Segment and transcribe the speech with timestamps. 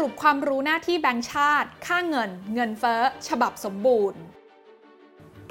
[0.00, 4.20] รุปความรู้หน้าที่แบงก์ชาติ ค่าเงิน เงินเฟ้อ ฉบับสมบูรณ์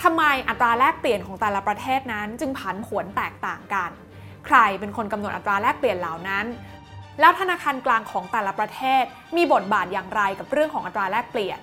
[0.03, 3.91] ทำไมอัตราแลกเปลี่ยนของแต่ละประเทศนั้น จึงผันผวนแตกต่างกัน
[4.45, 6.45] ใครเป็นคนกำหนดอัตราแลกเปลี่ยนเหล่านั้น
[7.19, 9.03] แล้วธนาคารกลางของแต่ละประเทศ
[9.35, 11.59] มีบทบาทอย่างไรกับเรื่องของอัตราแลกเปลี่ยน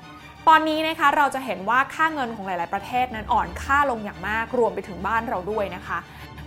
[0.49, 5.99] ตอนนี้นะคะเราจะเห็นว่าค่าเงินของหลาย ๆ ประเทศนั้นอ่อนค่าลงอย่างมากรวมไปถึงบ้านเราด้วยนะคะ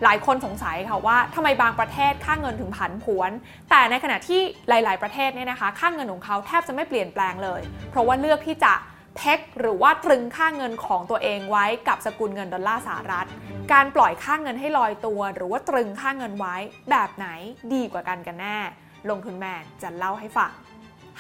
[0.04, 3.32] หลายคนสงสัยค่ะว่าทำไมบางประเทศค่าเงินถึงผันผวน
[3.70, 8.74] แต่ในขณะที่หลาย ๆ ประเทศเนี่ยนะคะ ค่าเงินของเขาแทบจะไม่เปลี่ยนแปลงเลย เพราะว่าเลือกที่จะ
[9.18, 13.28] เพ็กหรือว่าตรึงค่าเงินของตัวเองไว้กับสกุลเงินดอลลาร์สหรัฐ
[13.74, 16.56] การปล่อยค่าเงินให้ลอยตัว หรือว่าตรึงค่าเงินไว้
[16.90, 17.28] แบบไหน
[17.74, 18.58] ดีกว่ากันกันแน่
[19.10, 20.52] ลงทุนแมนจะเล่าให้ฟัง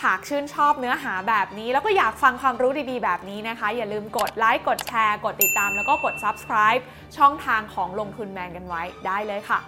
[0.03, 6.81] หากชื่นชอบเนื้อหาแบบนี้ แล้วก็อยากฟังความรู้ดีๆ แบบนี้นะคะ อย่าลืมกดไลค์กดแชร์ กดติดตาม แล้วก็กด subscribe
[7.17, 9.59] ช่องทางของลงทุนแมนกันไว้ได้เลยค่ะ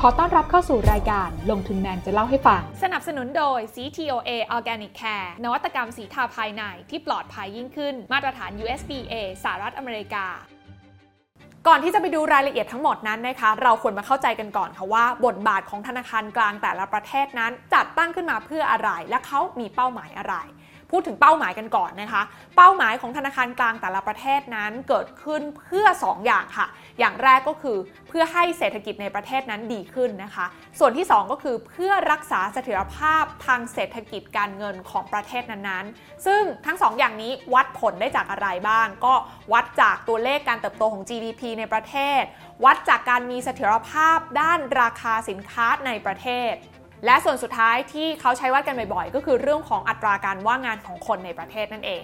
[0.00, 10.26] ขอต้อนรับเข้าสู่รายการลงทุนแมนจะเล่าให้ฟัง สนับสนุนโดย CTOA Organic Care นวัตกรรมสีทาภายในที่ปลอดภัยยิ่งขึ้น มาตรฐาน USDA สหรัฐอเมริกา
[11.68, 20.34] ก่อนที่จะไปดูรายละเอียดทั้งหมดนั้นนะคะ เราควรมาเข้าใจกันก่อนค่ะว่า บทบาทของธนาคารกลางแต่ละประเทศนั้น จัดตั้งขึ้นมาเพื่ออะไร และเขามีเป้าหมายอะไร
[20.90, 22.22] พูดถึงเป้าหมายกันก่อนนะคะ
[22.56, 26.66] เป้าหมายของธนาคารกลางแต่ละประเทศนั้นเกิดขึ้นเพื่อ 2 อย่างค่ะ
[26.98, 27.76] อย่างแรกก็คือ
[28.08, 30.46] เพื่อให้เศรษฐกิจในประเทศนั้นดีขึ้นนะคะ
[30.78, 39.14] ส่วนที่ 2 ก็คือเพื่อรักษาเสถียรภาพทางเศรษฐกิจการเงินของประเทศนั้นๆ ซึ่งทั้ง 2อย่างนี้วัดผลได้จากอะไรบ้าง ก็
[39.52, 42.22] วัดจากตัวเลขการเติบโตของ GDP ในประเทศ
[42.64, 46.52] วัดจากการมีเสถียรภาพด้านราคาสินค้าในประเทศ
[47.04, 52.02] และส่วนสุดท้ายที่เขาใช้วัดกันบ่อยๆ ก็คือเรื่องของอัตราการว่างงานของคนในประเทศนั่นเอง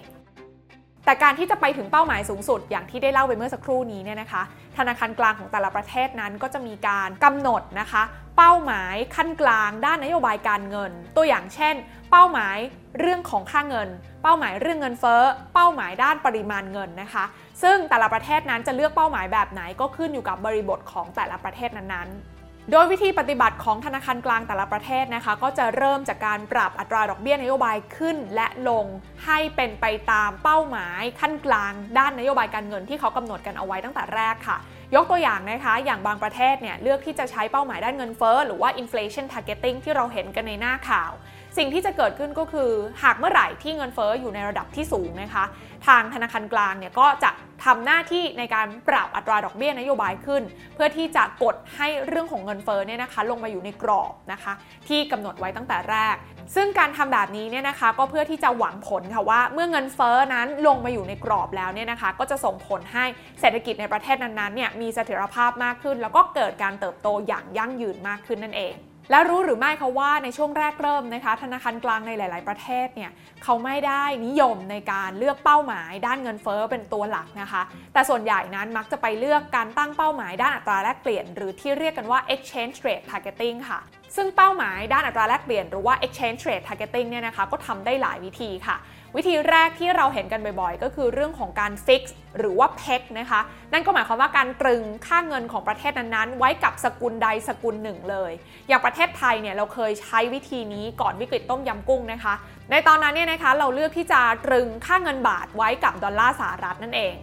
[1.05, 4.43] แต่การที่จะไปถึงเป้าหมายสูงสุด อย่างที่ได้เล่าไปเมื่อสักครู่นี้เนี่ยนะคะ
[4.77, 8.03] ธนาคารกลางของแต่ละประเทศนั้นก็จะมีการกำหนดนะคะ
[8.37, 11.75] เป้าหมายขั้นกลางด้านนโยบายการเงิน ตัวอย่างเช่น
[12.11, 12.57] เป้าหมาย
[12.99, 13.89] เรื่องของค่าเงิน
[14.23, 17.25] เป้าหมายเรื่องเงินเฟ้อ เป้าหมายด้านปริมาณเงินนะคะ
[17.63, 22.30] ซึ่งแต่ละประเทศนั้นจะเลือกเป้าหมายแบบไหนก็ขึ้นอยู่กับบริบทของแต่ละประเทศนั้นๆ
[22.69, 28.85] โดยวิธีปฏิบัติของธนาคารกลางแต่ละประเทศนะคะ ก็จะเริ่มจากการปรับอัตราดอกเบี้ยนโยบายขึ้นและลง
[29.25, 34.57] ให้เป็นไปตามเป้าหมายขั้นกลาง ด้านนโยบายการเงินที่เขากำหนดกันเอาไว้ตั้งแต่แรกค่ะ
[34.95, 41.11] ยกตัวอย่างนะคะ อย่างบางประเทศเนี่ยเลือกที่จะใช้เป้าหมายด้านเงินเฟ้อหรือว่า inflation targeting ที่เราเห็นกันในหน้าข่าว
[41.57, 42.71] สิ่งที่จะเกิดขึ้นก็คือ
[43.03, 45.45] หากเมื่อไหร่ที่เงินเฟ้ออยู่ในระดับที่สูงนะคะ
[45.87, 47.31] ทางธนาคารกลางเนี่ยก็จะ
[47.65, 50.43] ทำหน้าที่ในการปรับอัตราดอกเบี้ยนโยบายขึ้น
[50.75, 54.53] เพื่อที่จะกดให้เรื่องของเงินเฟ้อเนี่ยนะคะ ลงมาอยู่ในกรอบนะคะ
[54.87, 56.15] ที่กำหนดไว้ตั้งแต่แรก
[56.55, 63.05] ซึ่งการทำแบบนี้เนี่ยนะคะก็เพื่อที่จะหวังผลค่ะว่า เมื่อเงินเฟ้อนั้นลงมาอยู่ในกรอบแล้วเนี่ยนะคะ ก็จะส่งผลให้
[63.39, 68.75] เศรษฐกิจในประเทศนั้นๆเนี่ยมีเสถียรภาพมากขึ้น แล้วก็เกิดการเติบโตอย่างยั่งยืนมากขึ้นนั่นเอง
[69.11, 73.11] แล้วรู้หรือไม่คะว่าในช่วงแรกเริ่มนะคะ ธนาคารกลางในหลาย ๆ ประเทศเนี่ย
[73.43, 77.61] เขาไม่ได้นิยมในการเลือกเป้าหมาย ด้านเงินเฟ้อเป็นตัวหลักนะคะ
[77.93, 83.79] แต่ส่วนใหญ่นั้นมักจะไปเลือกการตั้งเป้าหมายด้านอัตราแลกเปลี่ยน หรือที่เรียกกันว่า exchange rate targeting ค่ะ
[84.15, 88.77] ซึ่งเป้าหมายด้านอัตราแลกเปลี่ยนหรือว่า exchange rate targeting เนี่ยนะคะก็ทำได้หลายวิธีค่ะ
[89.15, 93.41] วิธีแรกที่เราเห็นกันบ่อยๆ ก็คือเรื่องของการซิกซ์หรือว่า peg นะคะ
[93.73, 98.31] นั่นก็หมายความว่าการตรึงค่าเงินของประเทศนั้นๆ ไว้กับสกุลใดสกุลหนึ่งเลย
[98.67, 102.33] อย่างประเทศไทยเนี่ยเราเคยใช้วิธีนี้ก่อนวิกฤตต้มยำกุ้งนะคะ
[102.71, 107.15] ในตอนนั้นเนี่ยนะคะเราเลือกที่จะตรึงค่าเงินบาทไว้กับดอลลาร์สหรัฐนั่นเอง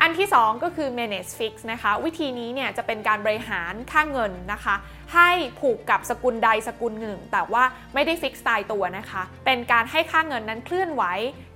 [0.00, 4.74] อันที่ 2 ก็คือ manage fix นะคะ วิธีนี้เนี่ยจะเป็นการบริหารค่าเงินนะคะ
[5.14, 5.30] ให้
[5.60, 7.64] ผูกกับสกุลใดสกุลหนึ่ง แต่ว่า
[7.94, 11.02] ไม่ได้ฟิกตายตัวนะคะ เป็นการให้ค่าเงินนั้นเคลื่อนไหว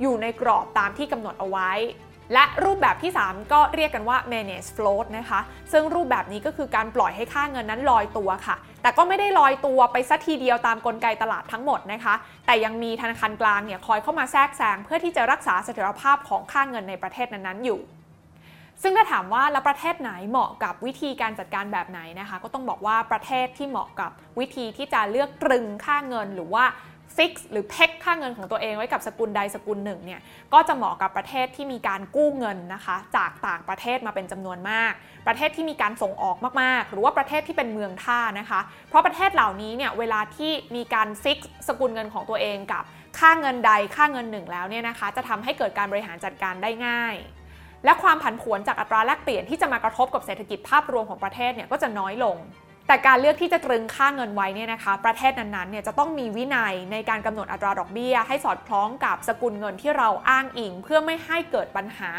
[0.01, 1.71] อยู่ในกรอบตามที่กำหนดเอาไว้
[2.35, 5.41] และรูปแบบที่ 3 ก็เรียกกันว่า manage float นะคะ
[5.73, 12.15] ซึ่งรูปแบบนี้ก็คือการปล่อยให้ค่าเงินนั้นลอยตัวค่ะ แต่ก็ไม่ได้ลอยตัวไปสัทีเดียวตามกลไกตลาดทั้งหมดนะคะ
[12.47, 17.81] แต่ยังมีธนาคารกลางเนี่ยคอยเข้ามาแทรกแซงเพื่อที่จะรักษาเสถียรภาพของค่าเงินในประเทศนั้นๆอยู่
[18.83, 26.65] ซึ่งถ้าถามว่าแล้วประเทศไหนเหมาะกับวิธีการจัดการแบบไหนนะคะ ก็ต้องบอกว่าประเทศที่เหมาะกับวิธีที่จะเลือกตรึงค่าเงินหรือว่า
[27.17, 30.21] ฟิกหรือเพ็กค่าเงินของตัวเองไว้กับสกุลใดสกุลหนึ่งเนี่ย
[30.53, 34.93] ก็จะเหมาะกับประเทศที่มีการกู้เงินนะคะ จากต่างประเทศมาเป็นจำนวนมาก
[35.27, 41.39] ประเทศที่มีการส่งออกมากๆ หรือว่าประเทศที่เป็นเมืองท่านะคะ เพราะประเทศเหล่านี้เนี่ยเวลาที่มีการฟิก
[41.69, 42.83] สกุลเงินของตัวเองกับ
[43.19, 47.17] ค่าเงินใดค่าเงินหนึ่งแล้วเนี่ยนะคะ จะทำให้เกิดการบริหารจัดการได้ง่าย
[47.85, 52.37] และความผันผวนจากอัตราแลกเปลี่ยนที่จะมากระทบกับเศรษฐกิจภาพรวมของประเทศเนี่ยก็จะน้อยลง
[52.87, 62.11] แต่การเลือกที่จะตรึงค่าเงินไว้เนี่ยนะคะ ประเทศนั้นๆเนี่ยจะต้องมีวินัยในการกำหนดอัตราดอกเบี้ย ให้สอดคล้องกับสกุลเงินที่เราอ้างอิง เพื่อไม่ให้เกิดปัญหา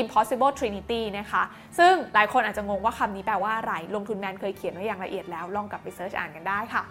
[0.00, 1.42] impossible trinity นะคะ
[1.78, 6.84] ซึ่งหลายคนอาจจะงงว่าคำนี้แปลว่าอะไร ลงทุนแมนเคยเขียนไว้อย่างละเอียดแล้วลองกลับไปเซิร์ชอ่านกันได้ค่ะ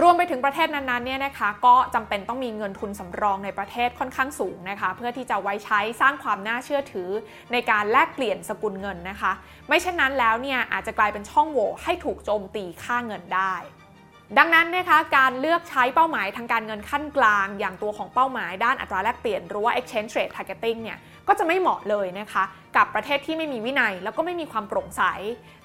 [0.00, 7.08] รวมไปถึงประเทศนั้นๆเนี่ยนะคะก็จำเป็นต้องมีเงินทุนสำรองในประเทศค่อนข้างสูงนะคะ เพื่อที่จะไว้ใช้สร้างความน่าเชื่อถือ
[7.52, 9.32] ในการแลกเปลี่ยนสกุลเงินนะคะ
[9.68, 13.54] ไม่เช่นนั้นแล้วเนี่ยอาจจะกลายเป็นช่องโหว่ให้ถูกโจมตีค่าเงินได้
[14.38, 20.98] ดังนั้นนะคะการเลือกใช้เป้าหมายทางการเงินขั้นกลาง อย่างตัวของเป้าหมายด้านอัตราแลกเปลี่ยนหรือว่า exchange rate targeting เนี่ย
[21.28, 22.44] ก็จะไม่เหมาะเลยนะคะ
[22.76, 25.02] กับประเทศที่ไม่มีวินัยแล้วก็ไม่มีความโปร่งใส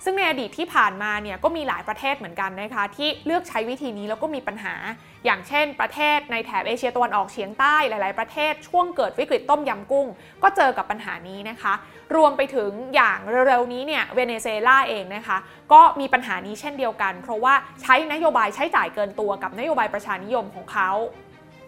[0.04, 4.75] ซึ่งในอดีตที่ผ่านมาเนี่ยก็มีหลายประเทศเหมือนกันนะคะ ที่เลือกใช้วิธีนี้แล้วก็มีปัญหา
[5.25, 10.07] อย่างเช่น ประเทศในแถบเอเชียตะวันออกเฉียงใต้หลาย ๆ ประเทศช่วงเกิดวิกฤตต้มยำกุ้ง
[10.44, 11.74] ก็เจอกับปัญหานี้นะคะ
[12.16, 15.38] รวมไปถึงอย่างเร็วๆนี้เนี่ยเวเนซุเอลาเองนะคะ
[15.74, 20.92] ก็มีปัญหานี้เช่นเดียวกัน เพราะว่าใช้นโยบายใช้จ่ายเกินตัวกับนโยบายประชานิยมของเขา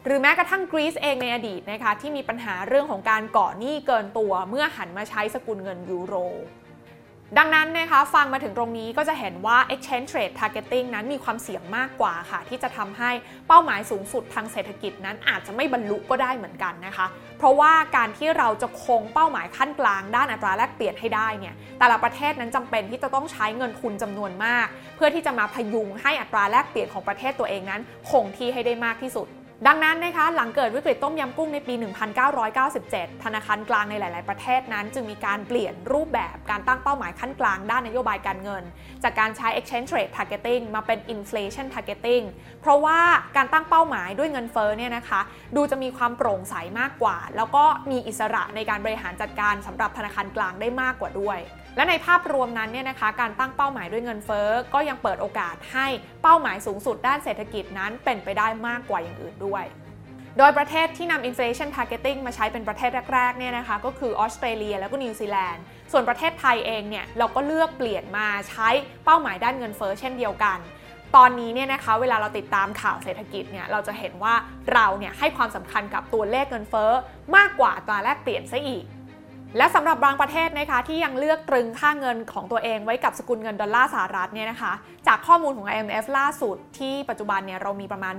[0.07, 6.15] หรือแม้กระทั่งกรีซเองในอดีตนะคะที่มีปัญหาเรื่องของการก่อหนี้เกินตัวเมื่อหันมาใช้สกุลเงินยูโร
[7.37, 13.11] ดังนั้นนะคะฟังมาถึงตรงนี้ก็จะเห็นว่า exchange rate targeting นั้นมีความเสี่ยงมากกว่าค่ะ ที่จะทำให้
[13.47, 17.07] เป้าหมายสูงสุดทางเศรษฐกิจนั้นอาจจะไม่บรรลุก็ได้เหมือนกันนะคะ
[17.37, 29.27] เพราะว่าการที่เราจะคงเป้าหมายขั้นกลางด้านอัตราแลกเปลี่ยนให้ได้เนี่ยแต่ละประเทศนั้นจำเป็นที่จะต้องใช้เงินทุนจำนวนมาก เพื่อที่จะมาพยุงให้อัตราแลกเปลี่ยนของประเทศตัวเองนั้นคงที่ให้ได้มากที่สุด
[29.65, 31.73] ดังนั้นนะคะหลังเกิดวิกฤตต้มยำกุ้งในปี
[32.49, 38.63] 1997 ธนาคารกลางในหลาย ๆ ประเทศนั้น จึงมีการเปลี่ยนรูปแบบการตั้งเป้าหมายขั้นกลางด้านนโยบายการเงิน
[39.03, 42.25] จากการใช้ exchange rate targeting มาเป็น inflation targeting
[42.61, 42.99] เพราะว่า
[43.37, 45.21] การตั้งเป้าหมายด้วยเงินเฟ้อเนี่ยนะคะ
[45.55, 51.39] ดูจะมีความโปร่งใสมากกว่า แล้วก็มีอิสระในการบริหารจัดการสำหรับธนาคารกลางได้มากกว่าด้วย
[51.77, 55.87] และในภาพรวมนั้นเนี่ยนะคะการตั้งเป้าหมายด้วยเงินเฟ้อก็ยังเปิดโอกาสให้
[56.23, 59.63] เป้าหมายสูงสุดด้านเศรษฐกิจนั้นเป็นไปได้มากกว่าอย่างอื่นด้วย
[60.37, 68.69] โดยประเทศที่นำ inflation targeting มาใช้เป็นประเทศแรกๆเนี่ยนะคะก็คือออสเตรเลียแล้วก็นิวซีแลนด์ ส่วนประเทศไทยเองเนี่ยเราก็เลือกเปลี่ยนมาใช้
[69.05, 70.59] เป้าหมายด้านเงินเฟ้อเช่นเดียวกัน
[71.15, 74.33] ตอนนี้เนี่ยนะคะเวลาเราติดตามข่าวเศรษฐกิจเนี่ยเราจะเห็นว่า
[74.73, 76.91] เราเนี่ยให้ความสำคัญกับตัวเลขเงินเฟ้อ
[77.35, 78.83] มากกว่าตราแลกเปลี่ยนซะอีก
[79.57, 84.73] และสำหรับบางประเทศนะคะที่ยังเลือกตรึงค่าเงินของตัวเองไว้กับสกุลเงินดอลลาร์สหรัฐเนี่ยนะคะ
[85.07, 88.15] จากข้อมูลของ IMF ล่าสุดที่ปัจจุบันเนี่ยเรามีประมาณ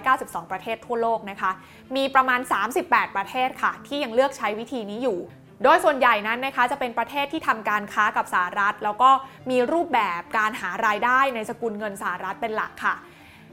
[0.00, 1.50] 192 ประเทศทั่วโลกนะคะ
[1.96, 2.40] มีประมาณ
[2.78, 5.18] 38 ประเทศค่ะ ที่ยังเลือกใช้วิธีนี้อยู่
[5.64, 9.10] โดยส่วนใหญ่นั้นนะคะจะเป็นประเทศที่ทำการค้ากับสหรัฐ แล้วก็
[9.50, 12.94] มีรูปแบบการหารายได้ในสกุลเงินสหรัฐเป็นหลักค่ะ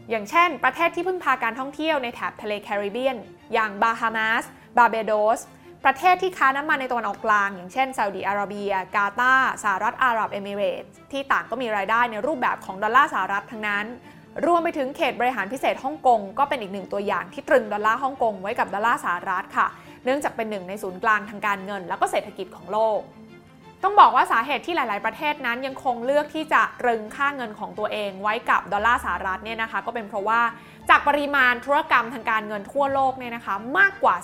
[0.09, 3.17] อย่างเช่น ประเทศที่พึ่งพาการท่องเที่ยวในแถบทะเลแคริบเบียน
[3.53, 4.43] อย่างบาฮามาส
[4.77, 5.39] บาร์เบโดส
[5.85, 13.85] ประเทศที่ค้าน้ำมันในตะวันออกกลาง อย่างเช่นซาอุดีอาระเบีย กาตาร์สหรัฐอาหรับเอมิเรตส์ที่ต่างก็มีรายได้ในรูปแบบของดอลลาร์สหรัฐทั้งนั้น
[14.45, 19.67] รวมไปถึงเขตบริหารพิเศษฮ่องกงก็เป็นอีกหนึ่งตัวอย่างที่ตรึงดอลลาร์ฮ่องกงไว้กับดอลลาร์สหรัฐค่ะ
[20.05, 22.99] เนื่องจากเป็นหนึ่งในศูนย์กลางทางการเงิน และก็เศรษฐกิจของโลก
[23.83, 30.41] ต้องบอกว่าสาเหตุที่หลาย ๆ ประเทศนั้นยังคงเลือกที่จะตรึงค่าเงินของตัวเองไว้กับดอลลาร์สหรัฐเนี่ยนะคะก็เป็นเพราะว่า
[30.89, 34.15] จากปริมาณธุรกรรมทางการเงินทั่วโลกเนี่ยนะคะมากกว่า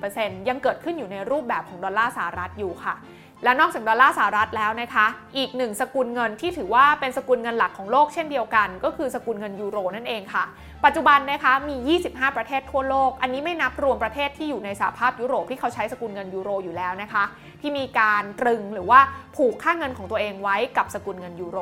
[0.00, 2.94] 40%ยังเกิดขึ้นอยู่ในรูปแบบของดอลลาร์สหรัฐอยู่ค่ะ
[3.42, 10.44] และนอกจากดอลลาร์สหรัฐแล้วนะคะ อีกหนึ่งสกุลเงินที่ถือว่าเป็นสกุลเงินหลักของโลกเช่นเดียวกัน ก็คือสกุลเงินยูโรนั่นเองค่ะ
[10.84, 17.24] ปัจจุบันนะคะมี 25 ประเทศทั่วโลก อันนี้ไม่นับรวมประเทศที่อยู่ในสหภาพยุโรปที่เขาใช้สกุลเงินยูโรอยู่แล้วนะคะ
[17.60, 19.00] ที่มีการตรึงหรือว่า
[19.36, 21.58] ผูกค่าเงินของตัวเองไว้กับสกุลเงินยูโร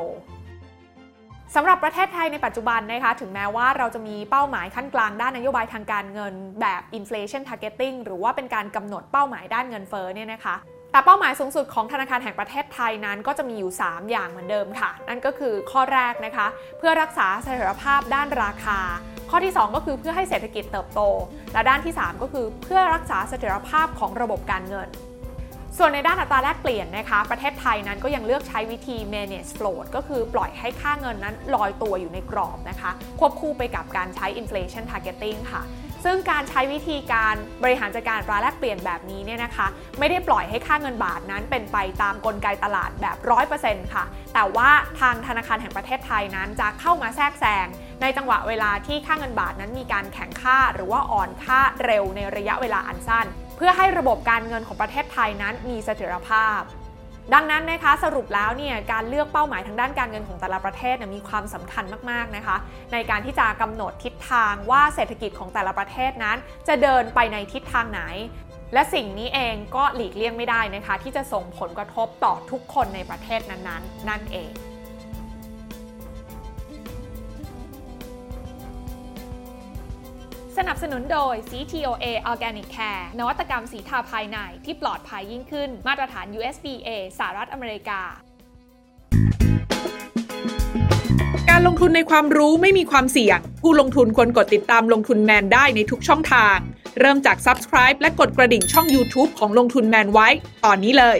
[1.55, 10.55] สำหรับประเทศไทยในปัจจุบันนะคะถึงแม้ว่าเราจะมีเป้าหมายขั้นกลางด้านนโยบายทางการเงินแบบ inflation targeting หรือว่าเป็นการกำหนดเป้าหมายด้านเงินเฟ้อเนี่ยนะคะ
[10.93, 16.47] แต่เป้าหมายสูงสุดของธนาคารแห่งประเทศไทยนั้นก็จะมีอยู่ 3 อย่างเหมือนเดิมค่ะ นั่นก็คือข้อแรกนะคะ
[16.77, 18.79] เพื่อรักษาเสถียรภาพด้านราคา
[19.29, 21.01] ข้อที่ 2 ก็คือเพื่อให้เศรษฐกิจเติบโต
[21.53, 24.89] และด้านที่ 3 ก็คือเพื่อรักษาเสถียรภาพของระบบการเงิน
[25.77, 35.61] ส่วนในด้านอัตราแลกเปลี่ยนนะคะ ประเทศไทยนั้นก็ยังเลือกใช้วิธี manage float ก็คือปล่อยให้ค่าเงินนั้นลอยตัวอยู่ในกรอบนะคะ ควบคู่ไปกับการใช้ inflation targeting ค่ะ
[36.03, 39.67] ซึ่งการใช้วิธีการบริหารจัดการราแลกเปลี่ยนแบบนี้เนี่ยนะคะ
[39.99, 43.17] ไม่ได้ปล่อยให้ค่าเงินบาทนั้นเป็นไปตามกลไกตลาดแบบ
[43.55, 44.69] 100%ค่ะ แต่ว่า
[44.99, 47.67] ทางธนาคารแห่งประเทศไทยนั้นจะเข้ามาแทรกแซง
[48.01, 53.25] ในจังหวะเวลาที่ค่าเงินบาทนั้นมีการแข่งค่า หรือว่าอ่อนค่าเร็วในระยะเวลาอันสั้น
[53.57, 56.61] เพื่อให้ระบบการเงินของประเทศไทยนั้นมีเสถียรภาพ
[57.33, 62.57] ดังนั้นนะคะสรุปแล้วเนี่ยการเลือกเป้าหมายทางด้านการเงินของแต่ละประเทศมีความสำคัญมากๆนะคะ
[62.93, 66.37] ในการที่จะกำหนดทิศทางว่าเศรษฐกิจของแต่ละประเทศนั้น
[66.67, 68.01] จะเดินไปในทิศทางไหน
[68.73, 74.72] และสิ่งนี้เองก็หลีกเลี่ยงไม่ได้นะคะ ที่จะส่งผลกระทบต่อทุกคนในประเทศนั้นๆ นั่นเอง
[80.59, 88.01] สนับสนุนโดย CTOA Organic Care นวัตกรรมสีทาภายในที่ปลอดภัยยิ่งขึ้น มาตรฐาน USBA สหรัฐอเมริกา
[91.49, 96.57] การลงทุนในความรู้ไม่มีความเสี่ยง ผู้ลงทุนควรกดติดตามลงทุนแมนได้ในทุกช่องทาง
[96.99, 100.27] เริ่มจาก Subscribe และกดกระดิ่งช่อง YouTube ของลงทุนแมนไว้
[100.65, 101.17] ตอนนี้เลย